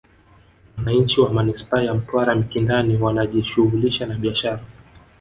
[0.77, 4.61] Wananchi wa Manispaa ya Mtwara Mikindani wanajishughulisha na biashara